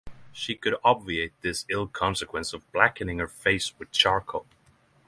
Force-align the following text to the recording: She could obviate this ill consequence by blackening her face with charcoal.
She 0.33 0.55
could 0.55 0.73
obviate 0.83 1.39
this 1.43 1.63
ill 1.69 1.85
consequence 1.85 2.53
by 2.53 2.61
blackening 2.71 3.19
her 3.19 3.27
face 3.27 3.77
with 3.77 3.91
charcoal. 3.91 4.47